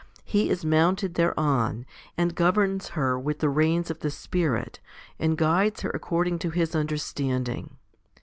[0.23, 1.85] He is mounted thereon,
[2.17, 4.79] and governs her with the reins of the Spirit,
[5.19, 7.77] and guides her according to His understanding.